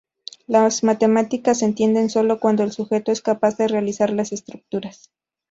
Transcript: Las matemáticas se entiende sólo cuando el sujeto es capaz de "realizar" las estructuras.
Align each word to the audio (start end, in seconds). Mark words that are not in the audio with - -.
Las 0.47 0.83
matemáticas 0.83 1.59
se 1.59 1.65
entiende 1.65 2.09
sólo 2.09 2.39
cuando 2.39 2.63
el 2.63 2.71
sujeto 2.71 3.11
es 3.11 3.21
capaz 3.21 3.57
de 3.57 3.67
"realizar" 3.67 4.09
las 4.09 4.31
estructuras. 4.33 5.11